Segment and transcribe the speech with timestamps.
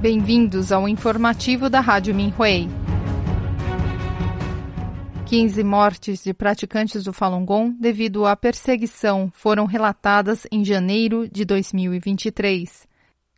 [0.00, 2.68] Bem-vindos ao informativo da Rádio Minhui.
[5.24, 11.46] 15 mortes de praticantes do Falun Gong devido à perseguição foram relatadas em janeiro de
[11.46, 12.86] 2023.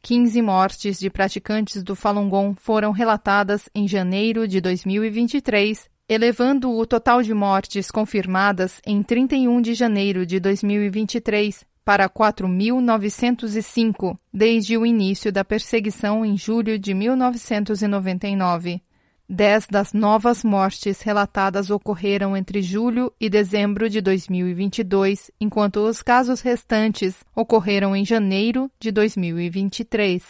[0.03, 6.85] 15 mortes de praticantes do Falun Gong foram relatadas em janeiro de 2023, elevando o
[6.85, 15.33] total de mortes confirmadas em 31 de janeiro de 2023 para 4.905 desde o início
[15.33, 18.83] da perseguição em julho de 1999.
[19.27, 26.43] Dez das novas mortes relatadas ocorreram entre julho e dezembro de 2022, enquanto os casos
[26.43, 30.23] restantes ocorreram em janeiro de 2023.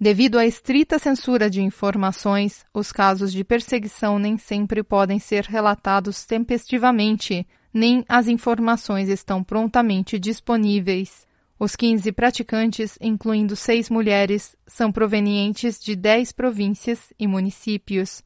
[0.00, 6.24] Devido à estrita censura de informações, os casos de perseguição nem sempre podem ser relatados
[6.24, 11.26] tempestivamente, nem as informações estão prontamente disponíveis.
[11.58, 18.22] Os 15 praticantes, incluindo seis mulheres, são provenientes de 10 províncias e municípios.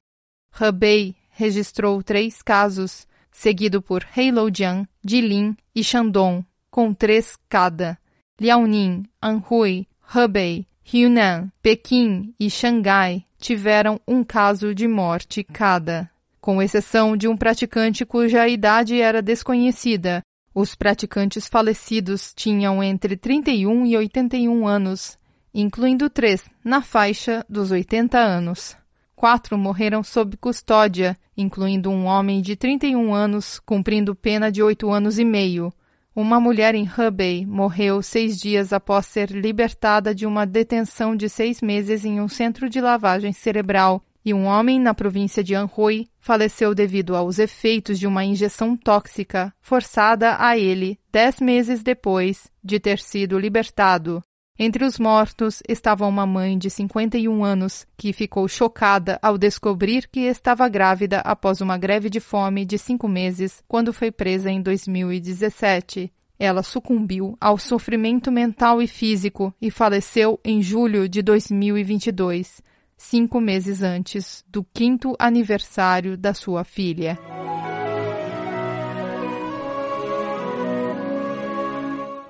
[0.61, 7.99] Hebei registrou três casos, seguido por Heilongjiang, Jilin e Shandong, com três cada.
[8.39, 16.12] Liaoning, Anhui, Hebei, Yunnan, Pequim e Xangai tiveram um caso de morte cada.
[16.43, 20.21] Com exceção de um praticante cuja idade era desconhecida,
[20.53, 25.17] os praticantes falecidos tinham entre 31 e 81 anos,
[25.55, 28.77] incluindo três na faixa dos 80 anos.
[29.15, 35.21] Quatro morreram sob custódia, incluindo um homem de 31 anos cumprindo pena de oito anos
[35.21, 35.73] e meio.
[36.12, 41.62] Uma mulher em Hebei morreu seis dias após ser libertada de uma detenção de seis
[41.62, 46.75] meses em um centro de lavagem cerebral, e um homem na província de Anhui faleceu
[46.75, 52.98] devido aos efeitos de uma injeção tóxica forçada a ele dez meses depois de ter
[52.98, 54.23] sido libertado.
[54.59, 60.20] Entre os mortos estava uma mãe de 51 anos que ficou chocada ao descobrir que
[60.20, 66.12] estava grávida após uma greve de fome de cinco meses quando foi presa em 2017.
[66.39, 72.60] Ela sucumbiu ao sofrimento mental e físico e faleceu em julho de 2022,
[73.03, 77.19] cinco meses antes do quinto aniversário da sua filha.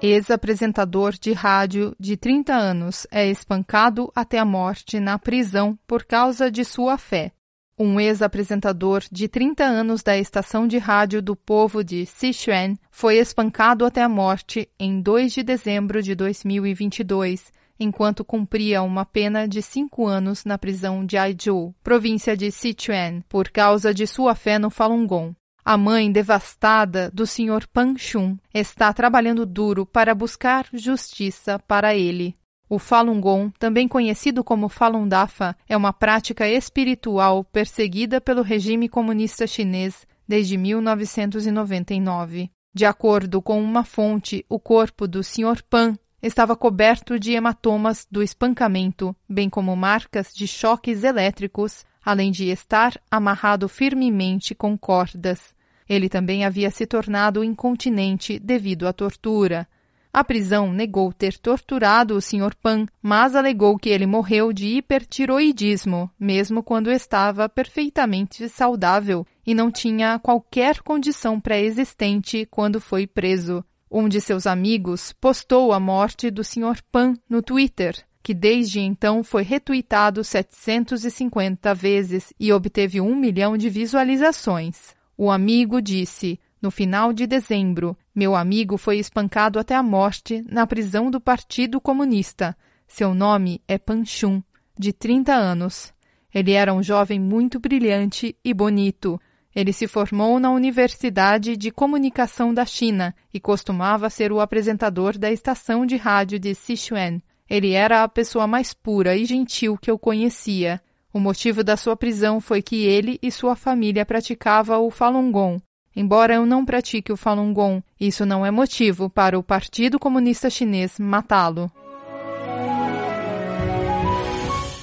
[0.01, 6.51] Ex-apresentador de rádio de 30 anos é espancado até a morte na prisão por causa
[6.51, 7.33] de sua fé.
[7.79, 13.85] Um ex-apresentador de 30 anos da estação de rádio do povo de Sichuan foi espancado
[13.85, 20.07] até a morte em 2 de dezembro de 2022, enquanto cumpria uma pena de cinco
[20.07, 25.07] anos na prisão de Aizhou, província de Sichuan, por causa de sua fé no Falun
[25.07, 25.35] Gong.
[25.65, 27.69] A mãe devastada do Sr.
[27.73, 32.37] Pan Shun está trabalhando duro para buscar justiça para ele.
[32.69, 38.89] O Falun Gong, também conhecido como Falun Dafa, é uma prática espiritual perseguida pelo regime
[38.89, 42.51] comunista chinês desde 1999.
[42.75, 45.63] De acordo com uma fonte, o corpo do Sr.
[45.69, 52.49] Pan estava coberto de hematomas do espancamento, bem como marcas de choques elétricos além de
[52.49, 55.55] estar amarrado firmemente com cordas.
[55.89, 59.69] Ele também havia se tornado incontinente devido à tortura.
[60.13, 62.55] A prisão negou ter torturado o Sr.
[62.61, 69.71] Pan, mas alegou que ele morreu de hipertiroidismo, mesmo quando estava perfeitamente saudável e não
[69.71, 73.65] tinha qualquer condição pré-existente quando foi preso.
[73.93, 76.83] Um de seus amigos postou a morte do Sr.
[76.91, 83.69] Pan no Twitter que desde então foi retuitado 750 vezes e obteve um milhão de
[83.69, 84.95] visualizações.
[85.17, 90.67] O amigo disse: No final de dezembro, meu amigo foi espancado até a morte na
[90.67, 92.57] prisão do Partido Comunista.
[92.87, 94.43] Seu nome é Panchun,
[94.79, 95.93] de 30 anos.
[96.33, 99.21] Ele era um jovem muito brilhante e bonito.
[99.55, 105.31] Ele se formou na Universidade de Comunicação da China e costumava ser o apresentador da
[105.31, 107.21] estação de rádio de Sichuan.
[107.49, 110.81] Ele era a pessoa mais pura e gentil que eu conhecia.
[111.13, 115.63] O motivo da sua prisão foi que ele e sua família praticavam o Falun Gong.
[115.95, 120.49] Embora eu não pratique o Falun Gong, isso não é motivo para o Partido Comunista
[120.49, 121.71] Chinês matá-lo.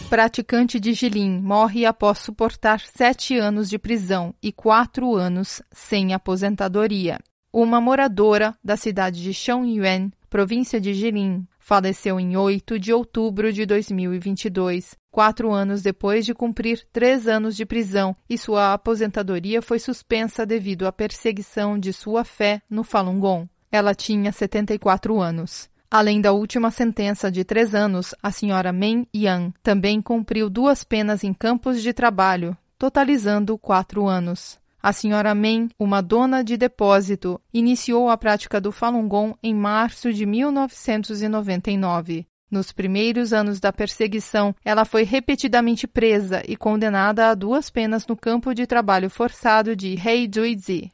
[0.09, 7.19] Praticante de Jilin morre após suportar sete anos de prisão e quatro anos sem aposentadoria.
[7.53, 13.67] Uma moradora da cidade de Xiangyuan, província de Jilin, faleceu em 8 de outubro de
[13.67, 20.43] 2022, quatro anos depois de cumprir três anos de prisão, e sua aposentadoria foi suspensa
[20.43, 23.47] devido à perseguição de sua fé no Falun Gong.
[23.71, 25.69] Ela tinha 74 anos.
[25.91, 31.23] Além da última sentença de três anos, a senhora Men Yang também cumpriu duas penas
[31.23, 34.59] em campos de trabalho, totalizando quatro anos.
[34.81, 40.13] A senhora Men, uma dona de depósito, iniciou a prática do Falun Gong em março
[40.13, 42.27] de 1999.
[42.51, 48.15] Nos primeiros anos da perseguição, ela foi repetidamente presa e condenada a duas penas no
[48.15, 50.91] campo de trabalho forçado de Heizhuizi.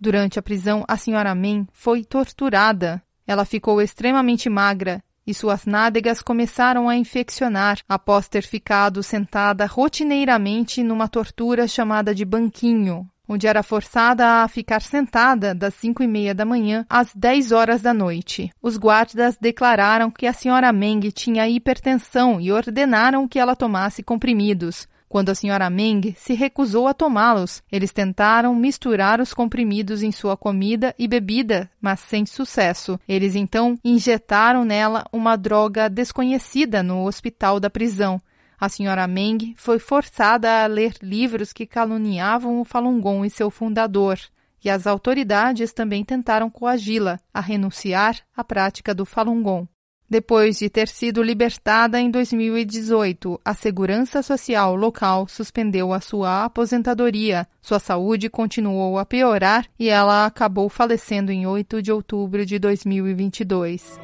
[0.00, 3.02] Durante a prisão, a senhora Men foi torturada.
[3.28, 10.82] Ela ficou extremamente magra e suas nádegas começaram a infeccionar após ter ficado sentada rotineiramente
[10.82, 16.34] numa tortura chamada de banquinho, onde era forçada a ficar sentada das cinco e meia
[16.34, 18.50] da manhã às dez horas da noite.
[18.62, 24.88] Os guardas declararam que a senhora Meng tinha hipertensão e ordenaram que ela tomasse comprimidos.
[25.08, 30.36] Quando a senhora Meng se recusou a tomá-los, eles tentaram misturar os comprimidos em sua
[30.36, 33.00] comida e bebida, mas sem sucesso.
[33.08, 38.20] Eles então injetaram nela uma droga desconhecida no hospital da prisão.
[38.60, 43.50] A senhora Meng foi forçada a ler livros que caluniavam o Falun Gong e seu
[43.50, 44.18] fundador,
[44.62, 49.68] e as autoridades também tentaram coagi-la a renunciar à prática do Falun Gong.
[50.10, 57.46] Depois de ter sido libertada em 2018, a Segurança Social local suspendeu a sua aposentadoria.
[57.60, 63.98] Sua saúde continuou a piorar e ela acabou falecendo em 8 de outubro de 2022.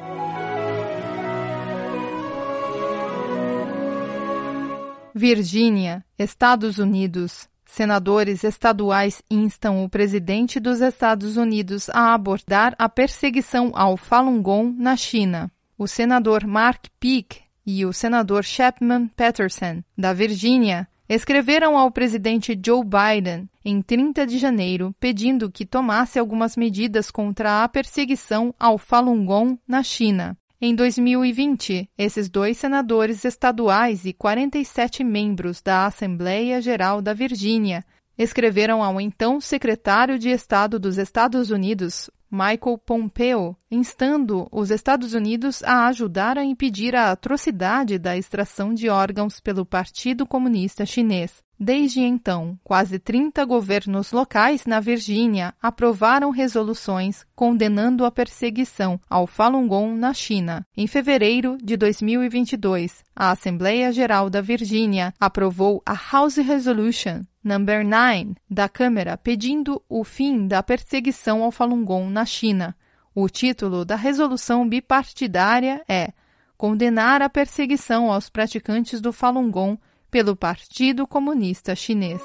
[5.15, 7.49] Virgínia, Estados Unidos.
[7.65, 14.75] Senadores estaduais instam o presidente dos Estados Unidos a abordar a perseguição ao Falun Gong
[14.77, 15.51] na China.
[15.77, 22.81] O senador Mark Peake e o senador Chapman Patterson, da Virgínia, escreveram ao presidente Joe
[22.83, 29.25] Biden em 30 de janeiro pedindo que tomasse algumas medidas contra a perseguição ao Falun
[29.25, 30.37] Gong na China.
[30.61, 37.83] Em 2020, esses dois senadores estaduais e 47 membros da Assembleia Geral da Virgínia
[38.17, 45.63] escreveram ao então secretário de Estado dos Estados Unidos, Michael Pompeo, instando os Estados Unidos
[45.63, 51.43] a ajudar a impedir a atrocidade da extração de órgãos pelo Partido Comunista Chinês.
[51.57, 59.65] Desde então, quase 30 governos locais na Virgínia aprovaram resoluções condenando a perseguição ao Falun
[59.65, 60.65] Gong na China.
[60.75, 68.33] Em fevereiro de 2022, a Assembleia Geral da Virgínia aprovou a House Resolution Number 9
[68.49, 72.75] da Câmara pedindo o fim da perseguição ao Falun Gong na China.
[73.13, 76.11] O título da resolução bipartidária é
[76.57, 82.23] Condenar a perseguição aos praticantes do Falun Gong pelo Partido Comunista Chinês.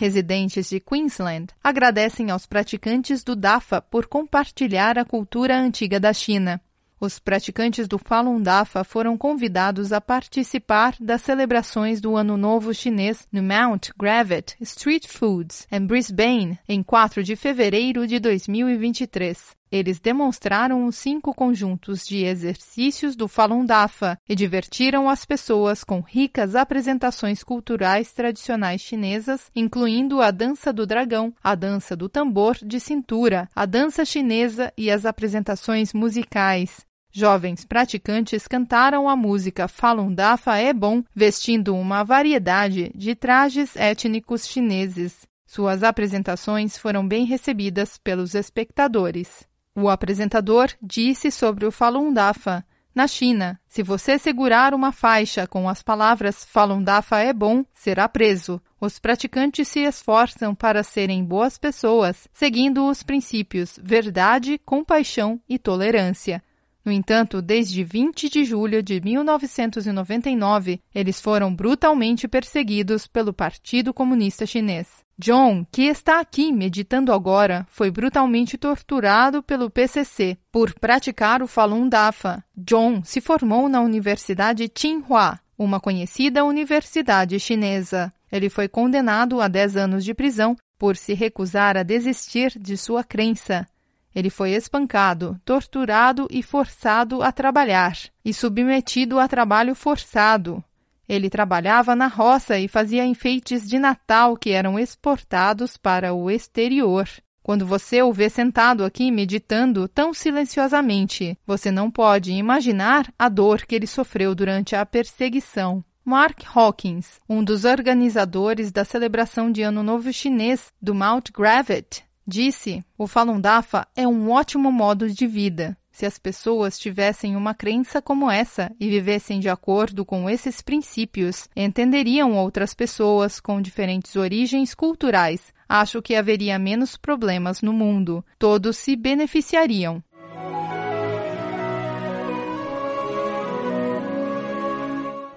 [0.00, 6.58] Residentes de Queensland agradecem aos praticantes do DAFA por compartilhar a cultura antiga da China.
[7.04, 13.28] Os praticantes do Falun Dafa foram convidados a participar das celebrações do Ano Novo Chinês
[13.30, 19.54] no Mount Gravett Street Foods, em Brisbane, em 4 de fevereiro de 2023.
[19.70, 26.00] Eles demonstraram os cinco conjuntos de exercícios do Falun Dafa e divertiram as pessoas com
[26.00, 32.80] ricas apresentações culturais tradicionais chinesas, incluindo a dança do dragão, a dança do tambor de
[32.80, 36.86] cintura, a dança chinesa e as apresentações musicais.
[37.16, 44.48] Jovens praticantes cantaram a música Falun Dafa é bom, vestindo uma variedade de trajes étnicos
[44.48, 45.24] chineses.
[45.46, 49.46] Suas apresentações foram bem recebidas pelos espectadores.
[49.76, 52.66] O apresentador disse sobre o Falun Dafa.
[52.92, 58.08] Na China, se você segurar uma faixa com as palavras Falun Dafa é bom, será
[58.08, 58.60] preso.
[58.80, 66.42] Os praticantes se esforçam para serem boas pessoas, seguindo os princípios verdade, compaixão e tolerância.
[66.84, 74.44] No entanto, desde 20 de julho de 1999, eles foram brutalmente perseguidos pelo Partido Comunista
[74.44, 75.02] Chinês.
[75.18, 81.88] John, que está aqui meditando agora, foi brutalmente torturado pelo PCC por praticar o Falun
[81.88, 82.44] Dafa.
[82.56, 88.12] John se formou na Universidade Tsinghua, uma conhecida universidade chinesa.
[88.30, 93.04] Ele foi condenado a 10 anos de prisão por se recusar a desistir de sua
[93.04, 93.66] crença.
[94.14, 100.62] Ele foi espancado, torturado e forçado a trabalhar, e submetido a trabalho forçado.
[101.08, 107.08] Ele trabalhava na roça e fazia enfeites de Natal que eram exportados para o exterior.
[107.42, 113.66] Quando você o vê sentado aqui meditando tão silenciosamente, você não pode imaginar a dor
[113.66, 115.84] que ele sofreu durante a perseguição.
[116.02, 122.82] Mark Hawkins, um dos organizadores da celebração de Ano Novo Chinês do Mount Gravett, Disse:
[122.96, 125.76] O Falun Dafa é um ótimo modo de vida.
[125.92, 131.48] Se as pessoas tivessem uma crença como essa e vivessem de acordo com esses princípios,
[131.54, 135.52] entenderiam outras pessoas com diferentes origens culturais.
[135.68, 138.24] Acho que haveria menos problemas no mundo.
[138.38, 140.02] Todos se beneficiariam.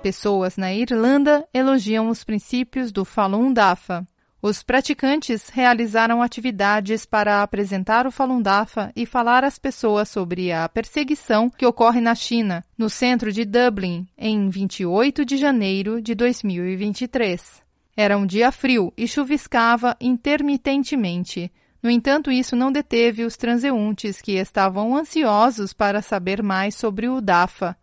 [0.02, 4.08] Pessoas na Irlanda elogiam os princípios do Falun Dafa.
[4.40, 10.70] Os praticantes realizaram atividades para apresentar o Falun Dafa e falar às pessoas sobre a
[10.70, 17.64] perseguição que ocorre na China, no centro de Dublin, em 28 de janeiro de 2023.
[17.96, 21.52] Era um dia frio e chuviscava intermitentemente.
[21.82, 27.20] No entanto, isso não deteve os transeuntes que estavam ansiosos para saber mais sobre o
[27.20, 27.76] Dafa.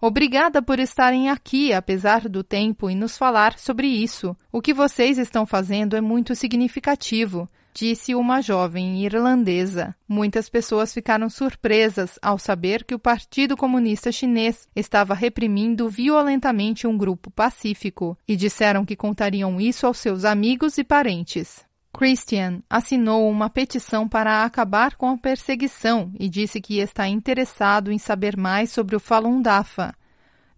[0.00, 4.34] Obrigada por estarem aqui, apesar do tempo, e nos falar sobre isso.
[4.50, 9.94] O que vocês estão fazendo é muito significativo, disse uma jovem irlandesa.
[10.08, 16.96] Muitas pessoas ficaram surpresas ao saber que o Partido Comunista Chinês estava reprimindo violentamente um
[16.96, 21.68] grupo pacífico e disseram que contariam isso aos seus amigos e parentes.
[21.92, 27.98] Christian assinou uma petição para acabar com a perseguição e disse que está interessado em
[27.98, 29.94] saber mais sobre o Falun Dafa.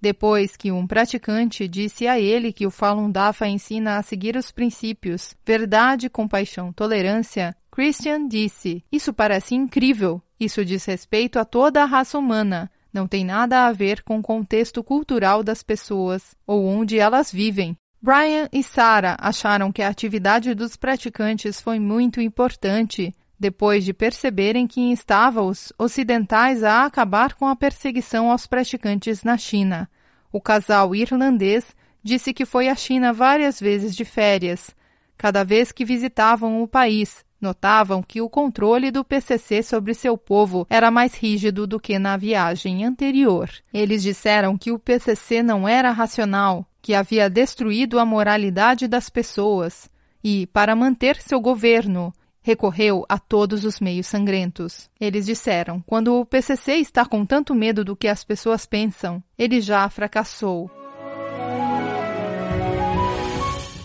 [0.00, 4.50] Depois que um praticante disse a ele que o Falun Dafa ensina a seguir os
[4.50, 10.20] princípios verdade, compaixão, tolerância, Christian disse: Isso parece incrível.
[10.38, 12.70] Isso diz respeito a toda a raça humana.
[12.92, 17.74] Não tem nada a ver com o contexto cultural das pessoas ou onde elas vivem.
[18.04, 24.66] Brian e Sarah acharam que a atividade dos praticantes foi muito importante, depois de perceberem
[24.66, 29.88] que instava os ocidentais a acabar com a perseguição aos praticantes na China.
[30.32, 34.74] O casal irlandês disse que foi à China várias vezes de férias.
[35.16, 40.66] Cada vez que visitavam o país, notavam que o controle do PCC sobre seu povo
[40.68, 43.48] era mais rígido do que na viagem anterior.
[43.72, 49.88] Eles disseram que o PCC não era racional, que havia destruído a moralidade das pessoas
[50.22, 52.12] e, para manter seu governo,
[52.42, 54.90] recorreu a todos os meios sangrentos.
[55.00, 59.60] Eles disseram: quando o PCC está com tanto medo do que as pessoas pensam, ele
[59.60, 60.68] já fracassou.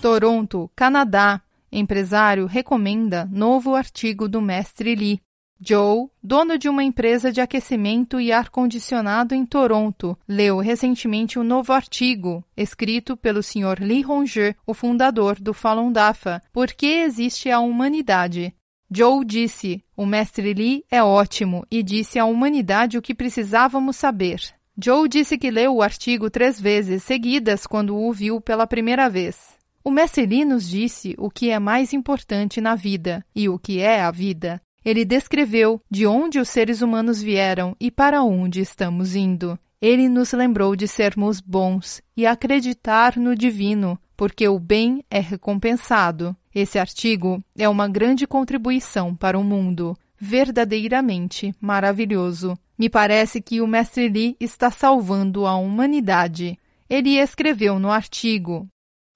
[0.01, 1.41] Toronto, Canadá.
[1.69, 5.21] Empresário recomenda novo artigo do mestre Lee.
[5.59, 11.73] Joe, dono de uma empresa de aquecimento e ar-condicionado em Toronto, leu recentemente um novo
[11.73, 13.79] artigo, escrito pelo Sr.
[13.81, 18.53] Lee Hongzhi, o fundador do Falun Dafa, Por que existe a humanidade?
[18.89, 24.39] Joe disse: O mestre Lee é ótimo e disse à humanidade o que precisávamos saber.
[24.79, 29.57] Joe disse que leu o artigo três vezes seguidas quando o viu pela primeira vez.
[29.83, 33.79] O mestre Lee nos disse o que é mais importante na vida e o que
[33.79, 34.61] é a vida.
[34.87, 39.59] Ele descreveu de onde os seres humanos vieram e para onde estamos indo.
[39.81, 46.33] Ele nos lembrou de sermos bons e acreditar no divino, porque o bem é recompensado.
[46.55, 52.57] Esse artigo é uma grande contribuição para o mundo, verdadeiramente maravilhoso.
[52.79, 56.57] Me parece que o mestre Li está salvando a humanidade.
[56.89, 58.65] Ele escreveu no artigo,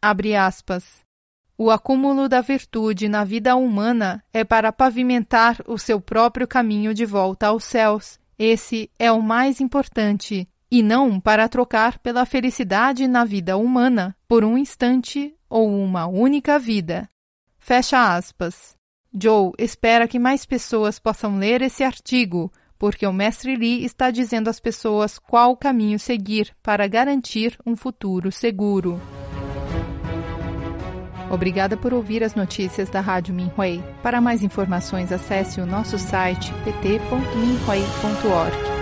[0.02, 1.00] aspas,
[1.64, 7.06] o acúmulo da virtude na vida humana é para pavimentar o seu próprio caminho de
[7.06, 8.20] volta aos céus.
[8.36, 14.44] Esse é o mais importante, e não para trocar pela felicidade na vida humana por
[14.44, 17.08] um instante ou uma única vida.
[17.60, 18.76] Fecha aspas.
[19.14, 24.50] Joe espera que mais pessoas possam ler esse artigo, porque o mestre Lee está dizendo
[24.50, 29.00] às pessoas qual caminho seguir para garantir um futuro seguro.
[31.32, 33.82] Obrigada por ouvir as notícias da Rádio Minhui.
[34.04, 38.81] Para mais informações, acesse o nosso site pt.minhui.org.